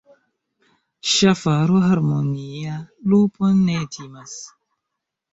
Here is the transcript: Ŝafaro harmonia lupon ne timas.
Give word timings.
Ŝafaro 1.09 1.81
harmonia 1.83 2.77
lupon 3.11 3.61
ne 3.67 3.75
timas. 3.97 4.33